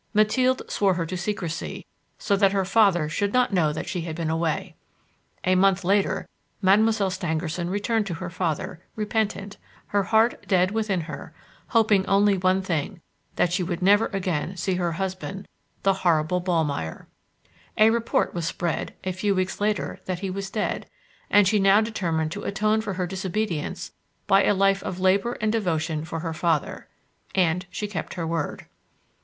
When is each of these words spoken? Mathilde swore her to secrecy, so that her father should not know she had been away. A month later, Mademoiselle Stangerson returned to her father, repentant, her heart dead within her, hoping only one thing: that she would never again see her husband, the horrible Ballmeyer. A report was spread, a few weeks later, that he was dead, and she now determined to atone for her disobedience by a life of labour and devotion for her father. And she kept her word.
Mathilde 0.15 0.63
swore 0.67 0.95
her 0.95 1.05
to 1.05 1.15
secrecy, 1.15 1.85
so 2.17 2.35
that 2.35 2.53
her 2.53 2.65
father 2.65 3.07
should 3.07 3.33
not 3.33 3.53
know 3.53 3.71
she 3.83 4.01
had 4.01 4.15
been 4.15 4.31
away. 4.31 4.73
A 5.43 5.53
month 5.53 5.83
later, 5.83 6.27
Mademoiselle 6.59 7.11
Stangerson 7.11 7.69
returned 7.69 8.07
to 8.07 8.15
her 8.15 8.31
father, 8.31 8.81
repentant, 8.95 9.57
her 9.89 10.01
heart 10.01 10.47
dead 10.47 10.71
within 10.71 11.01
her, 11.01 11.35
hoping 11.67 12.03
only 12.07 12.35
one 12.35 12.63
thing: 12.63 12.99
that 13.35 13.53
she 13.53 13.61
would 13.61 13.83
never 13.83 14.07
again 14.07 14.57
see 14.57 14.73
her 14.73 14.93
husband, 14.93 15.47
the 15.83 15.93
horrible 16.01 16.41
Ballmeyer. 16.41 17.05
A 17.77 17.91
report 17.91 18.33
was 18.33 18.47
spread, 18.47 18.95
a 19.03 19.11
few 19.11 19.35
weeks 19.35 19.61
later, 19.61 19.99
that 20.07 20.21
he 20.21 20.31
was 20.31 20.49
dead, 20.49 20.89
and 21.29 21.47
she 21.47 21.59
now 21.59 21.79
determined 21.79 22.31
to 22.31 22.41
atone 22.43 22.81
for 22.81 22.93
her 22.93 23.05
disobedience 23.05 23.91
by 24.25 24.43
a 24.45 24.55
life 24.55 24.81
of 24.81 24.99
labour 24.99 25.33
and 25.33 25.51
devotion 25.51 26.03
for 26.05 26.21
her 26.21 26.33
father. 26.33 26.87
And 27.35 27.67
she 27.69 27.87
kept 27.87 28.15
her 28.15 28.25
word. 28.25 28.65